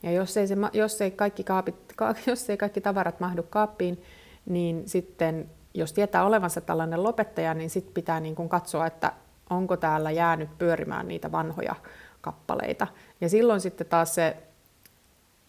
Ja 0.02 0.12
jos 0.12 0.36
ei, 0.36 0.46
se, 0.46 0.56
jos 0.72 1.00
ei, 1.00 1.10
kaikki, 1.10 1.44
kaapit, 1.44 1.94
jos 2.26 2.50
ei 2.50 2.56
kaikki 2.56 2.80
tavarat 2.80 3.20
mahdu 3.20 3.42
kaappiin, 3.42 4.02
niin 4.46 4.82
sitten 4.88 5.50
jos 5.74 5.92
tietää 5.92 6.24
olevansa 6.24 6.60
tällainen 6.60 7.02
lopettaja, 7.02 7.54
niin 7.54 7.70
sitten 7.70 7.94
pitää 7.94 8.20
niin 8.20 8.34
kuin 8.34 8.48
katsoa, 8.48 8.86
että 8.86 9.12
onko 9.50 9.76
täällä 9.76 10.10
jäänyt 10.10 10.58
pyörimään 10.58 11.08
niitä 11.08 11.32
vanhoja 11.32 11.74
kappaleita. 12.20 12.86
Ja 13.20 13.28
silloin 13.28 13.60
sitten 13.60 13.86
taas 13.86 14.14
se 14.14 14.36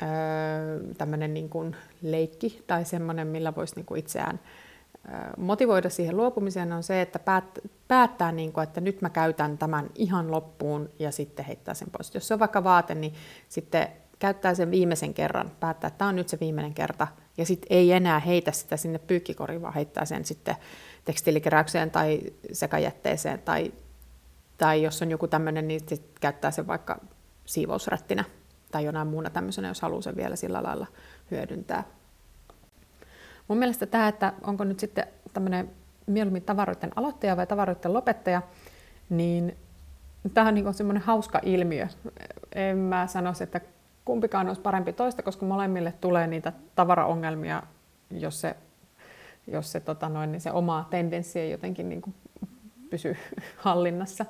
öö, 0.02 0.94
tämmöinen 0.98 1.34
niin 1.34 1.50
kuin 1.50 1.76
leikki 2.02 2.64
tai 2.68 2.86
semmoinen, 2.86 3.28
millä 3.28 3.56
voisi 3.56 3.76
niin 3.76 3.86
kuin 3.86 4.00
itseään 4.00 4.40
motivoida 5.38 5.90
siihen 5.90 6.18
luopumiseen 6.18 6.74
on 6.74 6.84
se, 6.84 7.02
että 7.02 7.20
päät, 7.20 7.60
päättää, 7.88 8.32
niin 8.32 8.54
kuin, 8.54 8.64
että 8.64 8.82
nyt 8.82 9.02
mä 9.02 9.10
käytän 9.10 9.58
tämän 9.58 9.90
ihan 9.96 10.32
loppuun 10.32 10.90
ja 11.00 11.12
sitten 11.12 11.46
heittää 11.46 11.74
sen 11.74 11.92
pois. 11.92 12.16
Jos 12.16 12.28
se 12.28 12.34
on 12.34 12.40
vaikka 12.40 12.64
vaate, 12.64 12.96
niin 12.96 13.14
sitten 13.50 13.88
käyttää 14.20 14.56
sen 14.56 14.72
viimeisen 14.72 15.14
kerran, 15.14 15.52
päättää, 15.60 15.88
että 15.88 15.98
tämä 15.98 16.10
on 16.10 16.16
nyt 16.16 16.30
se 16.30 16.38
viimeinen 16.40 16.74
kerta, 16.74 17.08
ja 17.38 17.46
sitten 17.46 17.78
ei 17.78 17.92
enää 17.92 18.20
heitä 18.20 18.52
sitä 18.52 18.78
sinne 18.78 19.00
pyykkikoriin, 19.00 19.62
vaan 19.62 19.74
heittää 19.74 20.06
sen 20.06 20.26
sitten 20.26 20.56
tekstiilikeräykseen 21.06 21.92
tai 21.92 22.22
sekajätteeseen, 22.52 23.40
tai, 23.40 23.74
tai 24.58 24.84
jos 24.84 25.02
on 25.02 25.12
joku 25.12 25.28
tämmöinen, 25.28 25.68
niin 25.68 25.82
sit 25.88 26.12
käyttää 26.22 26.52
sen 26.52 26.68
vaikka 26.68 27.00
siivousrättinä 27.46 28.24
tai 28.72 28.86
jonain 28.86 29.08
muuna 29.08 29.30
tämmöisenä, 29.30 29.68
jos 29.68 29.82
haluaa 29.82 30.02
sen 30.02 30.16
vielä 30.16 30.36
sillä 30.36 30.64
lailla 30.64 30.88
hyödyntää. 31.32 31.84
Mun 33.48 33.58
mielestä 33.58 33.86
tämä, 33.86 34.08
että 34.08 34.34
onko 34.42 34.64
nyt 34.64 34.80
sitten 34.80 35.08
tämmöinen 35.34 35.70
mieluummin 36.06 36.44
tavaroiden 36.44 36.92
aloittaja 36.96 37.38
vai 37.38 37.48
tavaroiden 37.48 37.94
lopettaja, 37.94 38.42
niin 39.10 39.58
tämä 40.34 40.48
on 40.48 40.54
niin 40.54 40.74
semmoinen 40.74 41.04
hauska 41.04 41.40
ilmiö. 41.44 41.88
En 42.56 42.78
mä 42.78 43.08
sanoisi, 43.08 43.44
että 43.44 43.62
kumpikaan 44.06 44.48
olisi 44.48 44.62
parempi 44.62 44.94
toista, 44.94 45.24
koska 45.24 45.46
molemmille 45.46 45.94
tulee 46.02 46.28
niitä 46.28 46.54
tavaraongelmia, 46.76 47.64
jos 48.12 48.42
se, 48.42 48.56
jos 49.48 49.72
se, 49.72 49.80
tota 49.80 50.10
noin, 50.10 50.32
niin 50.32 50.42
se 50.42 50.52
oma 50.52 50.88
tendenssi 50.90 51.40
ei 51.40 51.52
jotenkin 51.52 51.90
niin 51.90 52.02
pysy 52.90 53.18
hallinnassa. 53.58 54.26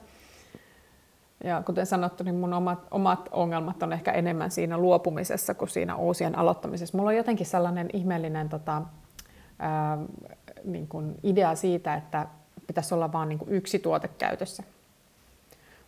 Ja 1.43 1.63
kuten 1.65 1.85
sanottu, 1.85 2.23
niin 2.23 2.35
mun 2.35 2.53
omat, 2.53 2.87
omat 2.91 3.29
ongelmat 3.31 3.83
on 3.83 3.93
ehkä 3.93 4.11
enemmän 4.11 4.51
siinä 4.51 4.77
luopumisessa 4.77 5.53
kuin 5.53 5.69
siinä 5.69 5.95
uusien 5.95 6.37
aloittamisessa. 6.37 6.97
Mulla 6.97 7.09
on 7.09 7.15
jotenkin 7.15 7.45
sellainen 7.45 7.89
ihmeellinen 7.93 8.49
tota, 8.49 8.81
ää, 9.59 9.97
niin 10.63 10.87
kuin 10.87 11.15
idea 11.23 11.55
siitä, 11.55 11.95
että 11.95 12.27
pitäisi 12.67 12.93
olla 12.93 13.11
vain 13.11 13.29
niin 13.29 13.39
yksi 13.47 13.79
tuote 13.79 14.07
käytössä. 14.07 14.63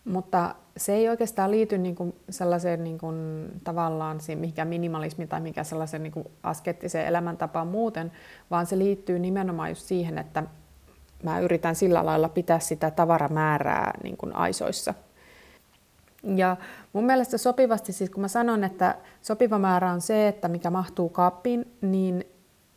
Mutta 0.05 0.55
se 0.77 0.93
ei 0.93 1.09
oikeastaan 1.09 1.51
liity 1.51 1.77
niin 1.77 1.95
kuin 1.95 2.15
sellaiseen 2.29 2.83
niin 2.83 2.97
kuin, 2.97 3.47
tavallaan 3.63 4.19
mikä 4.35 4.65
minimalismi 4.65 5.27
tai 5.27 5.41
mikä 5.41 5.63
sellaiseen 5.63 6.03
niin 6.03 6.25
askettiseen 6.43 7.07
elämäntapaan 7.07 7.67
muuten, 7.67 8.11
vaan 8.51 8.65
se 8.65 8.77
liittyy 8.77 9.19
nimenomaan 9.19 9.69
just 9.69 9.81
siihen, 9.81 10.17
että 10.17 10.43
mä 11.23 11.39
yritän 11.39 11.75
sillä 11.75 12.05
lailla 12.05 12.29
pitää 12.29 12.59
sitä 12.59 12.91
tavaramäärää 12.91 13.91
niin 14.03 14.17
kuin 14.17 14.35
aisoissa. 14.35 14.93
Ja 16.23 16.57
mun 16.93 17.05
mielestä 17.05 17.37
sopivasti, 17.37 17.93
siis 17.93 18.09
kun 18.09 18.21
mä 18.21 18.27
sanon, 18.27 18.63
että 18.63 18.95
sopiva 19.21 19.59
määrä 19.59 19.91
on 19.91 20.01
se, 20.01 20.27
että 20.27 20.47
mikä 20.47 20.69
mahtuu 20.69 21.09
kaappiin, 21.09 21.77
niin 21.81 22.25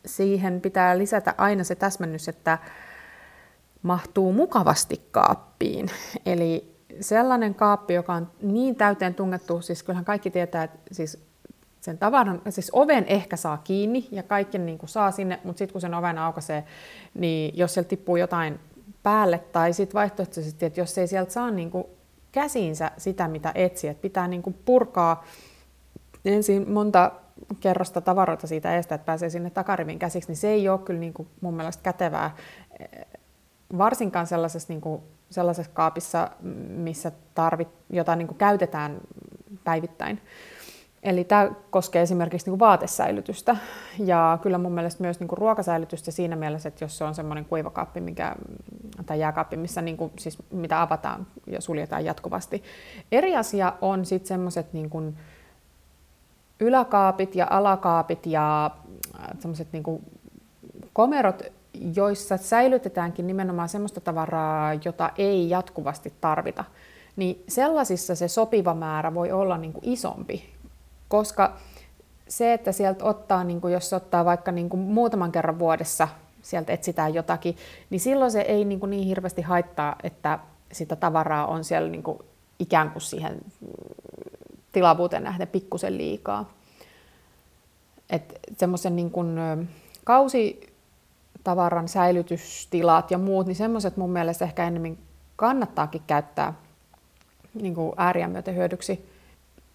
siihen 0.05 0.61
pitää 0.61 0.97
lisätä 0.97 1.35
aina 1.37 1.63
se 1.63 1.75
täsmennys, 1.75 2.27
että 2.27 2.57
mahtuu 3.81 4.33
mukavasti 4.33 5.07
kaappiin. 5.11 5.89
Eli 6.25 6.75
sellainen 7.01 7.55
kaappi, 7.55 7.93
joka 7.93 8.13
on 8.13 8.31
niin 8.41 8.75
täyteen 8.75 9.15
tungettu, 9.15 9.61
siis 9.61 9.83
kyllähän 9.83 10.05
kaikki 10.05 10.31
tietää, 10.31 10.63
että 10.63 10.79
siis 10.91 11.25
sen 11.81 11.97
tavaran, 11.97 12.41
siis 12.49 12.71
oven 12.73 13.05
ehkä 13.07 13.37
saa 13.37 13.57
kiinni 13.57 14.07
ja 14.11 14.23
kaikki 14.23 14.57
niin 14.57 14.77
kuin 14.77 14.89
saa 14.89 15.11
sinne, 15.11 15.39
mutta 15.43 15.59
sitten 15.59 15.73
kun 15.73 15.81
sen 15.81 15.93
oven 15.93 16.17
aukaisee, 16.17 16.63
niin 17.13 17.57
jos 17.57 17.73
sieltä 17.73 17.89
tippuu 17.89 18.15
jotain 18.17 18.59
päälle 19.03 19.39
tai 19.39 19.73
sitten 19.73 19.93
vaihtoehtoisesti, 19.93 20.65
että 20.65 20.79
jos 20.79 20.97
ei 20.97 21.07
sieltä 21.07 21.31
saa 21.31 21.51
niin 21.51 21.71
kuin 21.71 21.87
käsiinsä 22.35 22.91
sitä, 22.97 23.27
mitä 23.27 23.51
etsii, 23.55 23.89
että 23.89 24.01
pitää 24.01 24.27
niin 24.27 24.41
kuin 24.41 24.55
purkaa 24.65 25.23
ensin 26.25 26.71
monta 26.71 27.11
kerrosta 27.59 28.01
tavaroita 28.01 28.47
siitä 28.47 28.75
eestä, 28.75 28.95
että 28.95 29.05
pääsee 29.05 29.29
sinne 29.29 29.49
takarivin 29.49 29.99
käsiksi, 29.99 30.29
niin 30.29 30.37
se 30.37 30.49
ei 30.49 30.69
ole 30.69 30.79
kyllä 30.79 30.99
niin 30.99 31.13
kuin 31.13 31.27
mun 31.41 31.53
mielestä 31.53 31.83
kätevää, 31.83 32.35
varsinkaan 33.77 34.27
sellaisessa, 34.27 34.73
niin 34.73 34.81
kuin, 34.81 35.01
sellaisessa 35.29 35.71
kaapissa, 35.73 36.31
missä 36.69 37.11
tarvit, 37.33 37.67
jota 37.89 38.15
niin 38.15 38.27
kuin 38.27 38.37
käytetään 38.37 38.97
päivittäin. 39.63 40.21
Eli 41.05 41.23
tämä 41.23 41.51
koskee 41.69 42.01
esimerkiksi 42.01 42.45
niin 42.45 42.51
kuin 42.51 42.67
vaatesäilytystä 42.67 43.57
ja 43.99 44.39
kyllä 44.41 44.57
mun 44.57 44.71
mielestä 44.71 45.03
myös 45.03 45.19
niin 45.19 45.27
kuin 45.27 45.37
ruokasäilytystä 45.37 46.11
siinä 46.11 46.35
mielessä, 46.35 46.69
että 46.69 46.83
jos 46.83 46.97
se 46.97 47.03
on 47.03 47.15
semmoinen 47.15 47.45
kuivakaappi 47.45 48.01
mikä, 48.01 48.35
tai 49.05 49.19
jääkaappi, 49.19 49.57
missä 49.57 49.81
niin 49.81 49.97
kuin, 49.97 50.11
siis 50.19 50.37
mitä 50.51 50.81
avataan 50.81 51.27
ja 51.47 51.61
suljetaan 51.61 52.05
jatkuvasti. 52.05 52.63
Eri 53.11 53.35
asia 53.35 53.73
on 53.81 54.05
sitten 54.05 54.27
semmoiset 54.27 54.73
niin 54.73 54.89
kuin, 54.89 55.17
yläkaapit 56.59 57.35
ja 57.35 57.47
alakaapit 57.49 58.25
ja 58.25 58.65
äh, 58.65 59.27
semmoiset 59.39 59.67
niin 59.71 59.83
komerot, 60.93 61.41
joissa 61.95 62.37
säilytetäänkin 62.37 63.27
nimenomaan 63.27 63.69
semmoista 63.69 64.01
tavaraa, 64.01 64.73
jota 64.73 65.11
ei 65.17 65.49
jatkuvasti 65.49 66.13
tarvita, 66.21 66.63
niin 67.15 67.43
sellaisissa 67.47 68.15
se 68.15 68.27
sopiva 68.27 68.73
määrä 68.73 69.13
voi 69.13 69.31
olla 69.31 69.57
niin 69.57 69.73
kuin 69.73 69.83
isompi, 69.89 70.54
koska 71.07 71.57
se, 72.27 72.53
että 72.53 72.71
sieltä 72.71 73.05
ottaa, 73.05 73.43
niin 73.43 73.61
kuin 73.61 73.73
jos 73.73 73.93
ottaa 73.93 74.25
vaikka 74.25 74.51
niin 74.51 74.69
kuin 74.69 74.79
muutaman 74.79 75.31
kerran 75.31 75.59
vuodessa, 75.59 76.07
sieltä 76.41 76.73
etsitään 76.73 77.13
jotakin, 77.13 77.57
niin 77.89 77.99
silloin 77.99 78.31
se 78.31 78.41
ei 78.41 78.65
niin, 78.65 78.79
kuin 78.79 78.89
niin 78.89 79.07
hirveästi 79.07 79.41
haittaa, 79.41 79.95
että 80.03 80.39
sitä 80.71 80.95
tavaraa 80.95 81.47
on 81.47 81.63
siellä 81.63 81.89
niin 81.89 82.03
kuin 82.03 82.19
ikään 82.59 82.91
kuin 82.91 83.01
siihen 83.01 83.41
tilavuuteen 84.71 85.23
nähden 85.23 85.47
pikkusen 85.47 85.97
liikaa. 85.97 86.49
Että 88.09 88.33
semmoisen 88.57 88.95
niin 88.95 89.11
kuin 89.11 89.37
kausitavaran 90.03 91.87
säilytystilat 91.87 93.11
ja 93.11 93.17
muut, 93.17 93.47
niin 93.47 93.55
semmoiset 93.55 93.97
mun 93.97 94.09
mielestä 94.09 94.45
ehkä 94.45 94.67
enemmän 94.67 94.97
kannattaakin 95.35 96.01
käyttää 96.07 96.53
niin 97.53 97.75
kuin 97.75 97.93
ääriä 97.97 98.27
myöten 98.27 98.55
hyödyksi, 98.55 99.14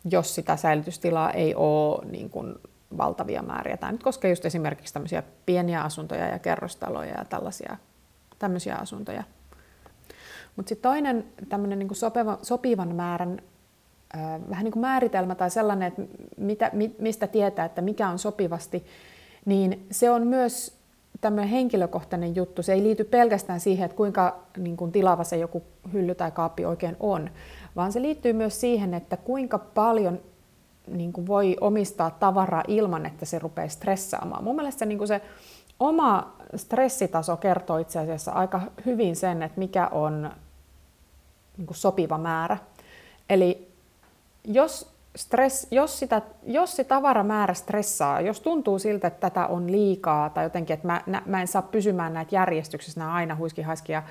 jos 0.04 0.34
sitä 0.34 0.56
säilytystilaa 0.56 1.30
ei 1.30 1.54
ole 1.54 2.06
niin 2.06 2.30
kuin 2.30 2.54
valtavia 2.96 3.42
määriä. 3.42 3.76
Tämä 3.76 3.92
nyt 3.92 4.02
koskee 4.02 4.30
just 4.30 4.44
esimerkiksi 4.44 4.94
tämmöisiä 4.94 5.22
pieniä 5.46 5.82
asuntoja 5.82 6.26
ja 6.28 6.38
kerrostaloja 6.38 7.14
ja 7.18 7.24
tällaisia 7.24 7.76
tämmöisiä 8.38 8.76
asuntoja. 8.76 9.22
Mutta 10.56 10.68
sitten 10.68 10.90
toinen 10.90 11.24
tämmöinen 11.48 11.78
niin 11.78 11.94
sopiva, 11.94 12.38
sopivan 12.42 12.94
määrän 12.94 13.42
vähän 14.50 14.64
niin 14.64 14.72
kuin 14.72 14.80
määritelmä 14.80 15.34
tai 15.34 15.50
sellainen, 15.50 15.88
että 15.88 16.02
mitä, 16.36 16.70
mistä 16.98 17.26
tietää, 17.26 17.64
että 17.64 17.82
mikä 17.82 18.08
on 18.08 18.18
sopivasti, 18.18 18.86
niin 19.44 19.86
se 19.90 20.10
on 20.10 20.26
myös 20.26 20.79
tämmöinen 21.20 21.50
henkilökohtainen 21.50 22.36
juttu. 22.36 22.62
Se 22.62 22.72
ei 22.72 22.82
liity 22.82 23.04
pelkästään 23.04 23.60
siihen, 23.60 23.84
että 23.84 23.96
kuinka 23.96 24.38
niin 24.56 24.76
kuin 24.76 24.92
tilava 24.92 25.24
se 25.24 25.36
joku 25.36 25.62
hylly 25.92 26.14
tai 26.14 26.30
kaappi 26.30 26.64
oikein 26.64 26.96
on, 27.00 27.30
vaan 27.76 27.92
se 27.92 28.02
liittyy 28.02 28.32
myös 28.32 28.60
siihen, 28.60 28.94
että 28.94 29.16
kuinka 29.16 29.58
paljon 29.58 30.20
niin 30.86 31.12
kuin 31.12 31.26
voi 31.26 31.56
omistaa 31.60 32.10
tavaraa 32.10 32.64
ilman, 32.68 33.06
että 33.06 33.24
se 33.24 33.38
rupeaa 33.38 33.68
stressaamaan. 33.68 34.44
Mun 34.44 34.56
mielestä 34.56 34.86
niin 34.86 34.98
kuin 34.98 35.08
se 35.08 35.20
oma 35.80 36.36
stressitaso 36.56 37.36
kertoo 37.36 37.78
itse 37.78 37.98
asiassa 37.98 38.32
aika 38.32 38.60
hyvin 38.86 39.16
sen, 39.16 39.42
että 39.42 39.58
mikä 39.58 39.88
on 39.88 40.30
niin 41.56 41.66
kuin 41.66 41.76
sopiva 41.76 42.18
määrä. 42.18 42.56
Eli 43.30 43.68
jos, 44.44 44.92
stress, 45.16 45.66
jos, 45.70 45.98
sitä, 45.98 46.22
jos 46.42 46.76
se 46.76 46.84
tavaramäärä 46.84 47.54
stressaa, 47.54 48.20
jos 48.20 48.40
tuntuu 48.40 48.78
siltä, 48.78 49.06
että 49.08 49.30
tätä 49.30 49.46
on 49.46 49.72
liikaa 49.72 50.30
tai 50.30 50.44
jotenkin, 50.44 50.74
että 50.74 50.86
mä, 50.86 51.02
mä 51.26 51.40
en 51.40 51.48
saa 51.48 51.62
pysymään 51.62 52.14
näitä 52.14 52.34
järjestyksessä, 52.34 53.00
nämä 53.00 53.12
aina 53.12 53.36
huiskihaiski 53.36 53.92
ja, 53.92 54.02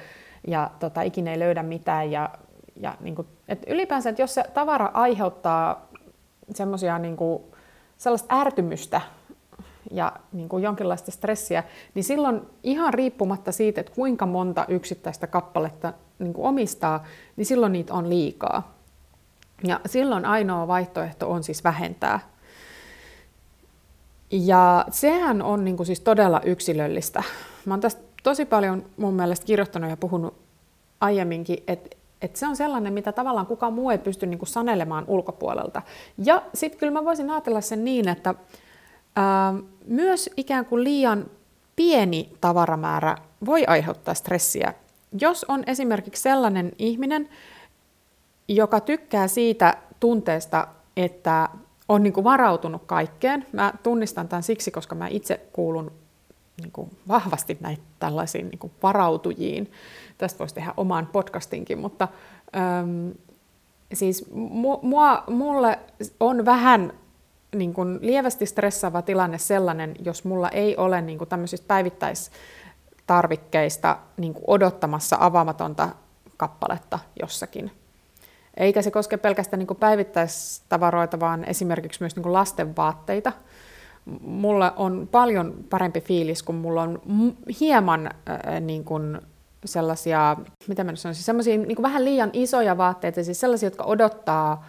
ja 0.47 0.71
tota, 0.79 1.01
ikinä 1.01 1.31
ei 1.31 1.39
löydä 1.39 1.63
mitään. 1.63 2.11
Ja, 2.11 2.29
ja 2.75 2.95
niin 2.99 3.15
kuin, 3.15 3.27
että 3.47 3.73
ylipäänsä, 3.73 4.09
että 4.09 4.21
jos 4.21 4.33
se 4.33 4.43
tavara 4.53 4.91
aiheuttaa 4.93 5.89
semmoisia 6.55 6.99
niin 6.99 7.17
kuin, 7.17 7.43
sellaista 7.97 8.39
ärtymystä 8.39 9.01
ja 9.91 10.13
niin 10.31 10.49
kuin 10.49 10.63
jonkinlaista 10.63 11.11
stressiä, 11.11 11.63
niin 11.93 12.03
silloin 12.03 12.41
ihan 12.63 12.93
riippumatta 12.93 13.51
siitä, 13.51 13.81
että 13.81 13.93
kuinka 13.95 14.25
monta 14.25 14.65
yksittäistä 14.67 15.27
kappaletta 15.27 15.93
niin 16.19 16.33
kuin 16.33 16.47
omistaa, 16.47 17.03
niin 17.35 17.45
silloin 17.45 17.71
niitä 17.71 17.93
on 17.93 18.09
liikaa. 18.09 18.78
Ja 19.63 19.79
silloin 19.85 20.25
ainoa 20.25 20.67
vaihtoehto 20.67 21.31
on 21.31 21.43
siis 21.43 21.63
vähentää. 21.63 22.19
Ja 24.31 24.85
sehän 24.91 25.41
on 25.41 25.65
niin 25.65 25.77
kuin 25.77 25.87
siis 25.87 25.99
todella 25.99 26.41
yksilöllistä. 26.41 27.23
Mä 27.65 27.73
oon 27.73 27.81
tästä 27.81 28.01
tosi 28.23 28.45
paljon 28.45 28.85
mun 28.97 29.13
mielestä 29.13 29.45
kirjoittanut 29.45 29.89
ja 29.89 29.97
puhunut 29.97 30.33
aiemminkin, 31.01 31.63
että 31.67 31.99
että 32.21 32.39
se 32.39 32.47
on 32.47 32.55
sellainen, 32.55 32.93
mitä 32.93 33.11
tavallaan 33.11 33.45
kukaan 33.45 33.73
muu 33.73 33.89
ei 33.89 33.97
pysty 33.97 34.25
niin 34.25 34.39
kuin 34.39 34.49
sanelemaan 34.49 35.05
ulkopuolelta. 35.07 35.81
Ja 36.17 36.41
sitten 36.53 36.79
kyllä 36.79 36.93
mä 36.93 37.05
voisin 37.05 37.29
ajatella 37.29 37.61
sen 37.61 37.85
niin, 37.85 38.07
että 38.07 38.35
ää, 39.15 39.53
myös 39.85 40.29
ikään 40.37 40.65
kuin 40.65 40.83
liian 40.83 41.25
pieni 41.75 42.33
tavaramäärä 42.41 43.17
voi 43.45 43.65
aiheuttaa 43.65 44.13
stressiä 44.13 44.73
jos 45.21 45.45
on 45.47 45.63
esimerkiksi 45.67 46.21
sellainen 46.21 46.71
ihminen, 46.77 47.29
joka 48.55 48.79
tykkää 48.79 49.27
siitä 49.27 49.77
tunteesta, 49.99 50.67
että 50.97 51.49
on 51.89 52.03
niin 52.03 52.13
kuin 52.13 52.23
varautunut 52.23 52.83
kaikkeen. 52.85 53.45
Mä 53.51 53.73
tunnistan 53.83 54.27
tämän 54.27 54.43
siksi, 54.43 54.71
koska 54.71 54.95
mä 54.95 55.07
itse 55.07 55.41
kuulun 55.53 55.91
niin 56.61 56.71
kuin 56.71 56.97
vahvasti 57.07 57.57
näitä 57.59 57.83
tällaisiin 57.99 58.49
niin 58.49 58.59
kuin 58.59 58.73
varautujiin. 58.83 59.71
Tästä 60.17 60.39
voisi 60.39 60.55
tehdä 60.55 60.73
oman 60.77 61.07
podcastinkin, 61.07 61.79
mutta 61.79 62.07
äm, 62.55 63.11
siis 63.93 64.25
mua, 64.81 65.23
mulle 65.27 65.79
on 66.19 66.45
vähän 66.45 66.93
niin 67.55 67.73
kuin 67.73 67.99
lievästi 68.01 68.45
stressaava 68.45 69.01
tilanne 69.01 69.37
sellainen, 69.37 69.95
jos 70.05 70.23
mulla 70.23 70.49
ei 70.49 70.77
ole 70.77 71.01
niin 71.01 71.17
kuin 71.17 71.29
tämmöisistä 71.29 71.67
päivittäistarvikkeista 71.67 73.97
niin 74.17 74.33
kuin 74.33 74.43
odottamassa 74.47 75.17
avaamatonta 75.19 75.89
kappaletta 76.37 76.99
jossakin. 77.21 77.71
Eikä 78.59 78.81
se 78.81 78.91
koske 78.91 79.17
pelkästään 79.17 79.59
niin 79.59 79.77
päivittäistavaroita, 79.79 81.19
vaan 81.19 81.43
esimerkiksi 81.43 82.03
myös 82.03 82.15
niin 82.15 82.33
lasten 82.33 82.75
vaatteita. 82.75 83.31
Mulla 84.21 84.73
on 84.75 85.07
paljon 85.11 85.53
parempi 85.69 86.01
fiilis, 86.01 86.43
kun 86.43 86.55
mulla 86.55 86.81
on 86.81 87.01
hieman 87.59 88.07
äh, 88.07 88.61
niin 88.61 88.83
kuin 88.83 89.21
sellaisia, 89.65 90.37
mitä 90.67 90.83
mä 90.83 90.95
sanoisin, 90.95 91.23
sellaisia 91.23 91.57
niin 91.57 91.81
vähän 91.81 92.05
liian 92.05 92.29
isoja 92.33 92.77
vaatteita, 92.77 93.23
siis 93.23 93.39
sellaisia, 93.39 93.67
jotka 93.67 93.83
odottaa 93.83 94.65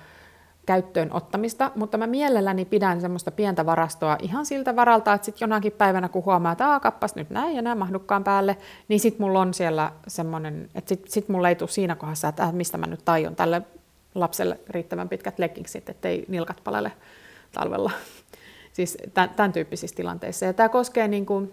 käyttöön 0.66 1.12
ottamista, 1.12 1.70
mutta 1.75 1.99
mä 1.99 2.06
mielelläni 2.06 2.64
pidän 2.64 3.00
semmoista 3.00 3.30
pientä 3.30 3.66
varastoa 3.66 4.16
ihan 4.23 4.47
siltä 4.47 4.76
varalta, 4.76 5.12
että 5.12 5.25
sitten 5.25 5.47
jonakin 5.47 5.73
päivänä, 5.73 6.09
kun 6.09 6.25
huomaa, 6.25 6.52
että 6.52 6.80
kappas 6.82 7.14
nyt 7.14 7.30
näin 7.30 7.56
ja 7.56 7.62
näin 7.62 7.78
mahdukkaan 7.78 8.25
päälle, 8.25 8.56
niin 8.88 9.00
sitten 9.00 9.26
mulla 9.26 9.40
on 9.40 9.54
siellä 9.54 9.92
semmoinen, 10.09 10.70
että 10.75 10.88
sitten 10.88 11.12
sit 11.12 11.28
mulla 11.28 11.49
ei 11.49 11.54
tule 11.54 11.68
siinä 11.68 11.97
kohdassa, 11.97 12.28
että 12.28 12.42
äh, 12.42 12.52
mistä 12.52 12.78
mä 12.78 12.87
nyt 12.87 13.04
taion 13.04 13.37
tälle 13.37 13.62
lapselle 14.14 14.61
riittävän 14.69 15.09
pitkät 15.09 15.38
leggingsit, 15.38 15.88
ettei 15.88 16.25
nilkat 16.29 16.61
palele 16.64 16.93
talvella. 17.52 17.90
Siis 18.73 18.99
tämän, 19.14 19.31
tämän 19.31 19.52
tyyppisissä 19.52 19.97
tilanteissa. 19.97 20.47
Ja 20.47 20.52
tämä 20.52 20.69
koskee 20.69 21.09
niin 21.09 21.26
kuin, 21.26 21.52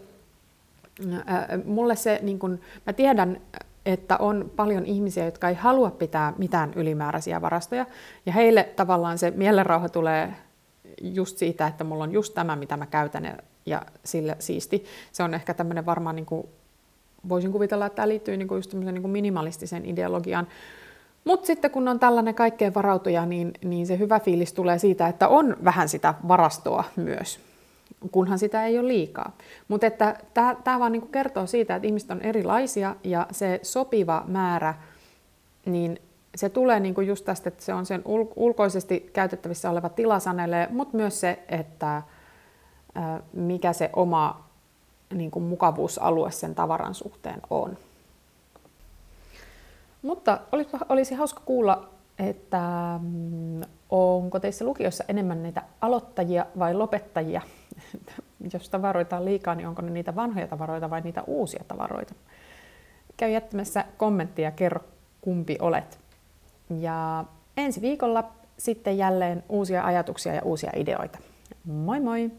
mulle 1.66 1.96
se, 1.96 2.20
niin 2.22 2.40
kuin, 2.40 2.62
mä 2.86 2.94
tiedän, 2.94 3.42
että 3.86 4.18
on 4.18 4.52
paljon 4.56 4.86
ihmisiä, 4.86 5.26
jotka 5.26 5.50
ei 5.50 5.56
halua 5.56 5.92
pitää 5.92 6.34
mitään 6.38 6.74
ylimääräisiä 6.76 7.42
varastoja, 7.42 7.86
ja 8.26 8.34
heille 8.34 8.64
tavallaan 8.76 9.18
se 9.18 9.32
mielenrauha 9.32 9.90
tulee 9.90 10.34
just 11.02 11.38
siitä, 11.38 11.68
että 11.68 11.84
mulla 11.84 12.04
on 12.04 12.12
just 12.12 12.34
tämä, 12.34 12.56
mitä 12.56 12.78
mä 12.78 12.86
käytän, 12.86 13.38
ja 13.66 13.82
sille 14.06 14.36
siisti. 14.40 14.86
Se 15.12 15.24
on 15.24 15.34
ehkä 15.34 15.54
tämmöinen 15.54 15.86
varmaan, 15.86 16.16
niin 16.16 16.26
kuin, 16.26 16.48
voisin 17.30 17.52
kuvitella, 17.52 17.86
että 17.86 17.96
tämä 17.96 18.08
liittyy 18.08 18.38
niin 18.38 18.48
kuin 18.48 18.58
just 18.58 18.74
niin 18.74 19.02
kuin 19.02 19.12
minimalistiseen 19.12 19.86
ideologiaan, 19.86 20.48
mutta 21.28 21.48
sitten 21.48 21.72
kun 21.72 21.88
on 21.88 22.00
tällainen 22.00 22.36
kaikkeen 22.36 22.74
varautuja, 22.74 23.26
niin, 23.26 23.54
niin 23.64 23.88
se 23.88 23.98
hyvä 23.98 24.20
fiilis 24.20 24.54
tulee 24.54 24.80
siitä, 24.80 25.08
että 25.08 25.28
on 25.28 25.58
vähän 25.64 25.90
sitä 25.90 26.14
varastoa 26.28 26.84
myös, 26.96 27.40
kunhan 28.12 28.40
sitä 28.40 28.66
ei 28.66 28.80
ole 28.80 28.88
liikaa. 28.88 29.32
Mutta 29.68 29.86
tämä 30.64 30.80
vaan 30.80 30.92
niinku 30.92 31.08
kertoo 31.08 31.48
siitä, 31.48 31.76
että 31.76 31.88
ihmiset 31.88 32.12
on 32.12 32.22
erilaisia 32.22 32.96
ja 33.04 33.28
se 33.32 33.60
sopiva 33.64 34.24
määrä, 34.28 34.74
niin 35.66 36.00
se 36.36 36.50
tulee 36.50 36.80
niinku 36.80 37.02
just 37.02 37.26
tästä, 37.26 37.50
että 37.50 37.64
se 37.64 37.74
on 37.74 37.86
sen 37.86 38.02
ul- 38.02 38.34
ulkoisesti 38.36 39.10
käytettävissä 39.14 39.70
oleva 39.70 39.90
tila 39.90 40.20
sanelee, 40.20 40.68
mutta 40.72 40.98
myös 40.98 41.20
se, 41.20 41.40
että 41.50 42.02
mikä 43.34 43.74
se 43.74 43.90
oma 43.96 44.44
niinku 45.14 45.40
mukavuusalue 45.40 46.32
sen 46.32 46.56
tavaran 46.56 46.94
suhteen 46.94 47.42
on. 47.50 47.78
Mutta 50.02 50.40
olisi, 50.90 51.16
hauska 51.16 51.42
kuulla, 51.46 51.90
että 52.20 52.62
mm, 53.04 53.62
onko 53.90 54.40
teissä 54.40 54.66
lukiossa 54.66 55.04
enemmän 55.08 55.44
niitä 55.44 55.64
aloittajia 55.82 56.46
vai 56.60 56.74
lopettajia? 56.74 57.42
Jos 58.54 58.70
tavaroita 58.70 59.18
on 59.18 59.26
liikaa, 59.26 59.56
niin 59.56 59.68
onko 59.68 59.82
ne 59.82 59.92
niitä 59.92 60.16
vanhoja 60.16 60.48
tavaroita 60.48 60.90
vai 60.90 61.02
niitä 61.02 61.24
uusia 61.28 61.64
tavaroita? 61.68 62.14
Käy 63.18 63.30
jättämässä 63.32 63.86
kommenttia 63.98 64.46
ja 64.46 64.52
kerro, 64.52 64.82
kumpi 65.22 65.58
olet. 65.62 66.00
Ja 66.80 67.26
ensi 67.58 67.82
viikolla 67.82 68.32
sitten 68.58 68.98
jälleen 68.98 69.44
uusia 69.50 69.84
ajatuksia 69.84 70.34
ja 70.34 70.42
uusia 70.44 70.72
ideoita. 70.76 71.20
Moi 71.66 72.00
moi! 72.00 72.32